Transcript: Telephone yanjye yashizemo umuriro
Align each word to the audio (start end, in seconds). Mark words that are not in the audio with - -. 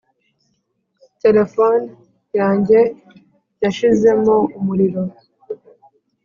Telephone 1.21 1.85
yanjye 2.39 2.79
yashizemo 3.63 4.35
umuriro 4.57 5.01